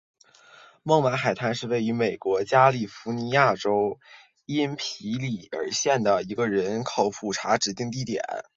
[0.81, 3.99] 孟买海滩是位于美国加利福尼亚州
[4.47, 8.19] 因皮里尔县的一个人口普查指定地区。